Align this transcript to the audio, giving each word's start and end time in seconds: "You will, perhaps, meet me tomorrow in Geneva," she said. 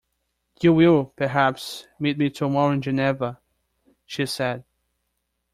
"You 0.63 0.73
will, 0.73 1.05
perhaps, 1.15 1.85
meet 1.99 2.17
me 2.17 2.31
tomorrow 2.31 2.71
in 2.71 2.81
Geneva," 2.81 3.39
she 4.07 4.25
said. 4.25 4.63